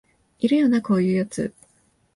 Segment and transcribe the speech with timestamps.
[0.39, 1.53] いるよなこういうやつ